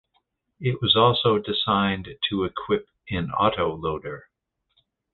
[0.59, 4.21] It was also designed to equip an autoloader.